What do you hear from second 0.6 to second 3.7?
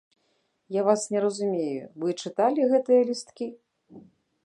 Я вас не разумею, вы чыталі гэтыя лісткі?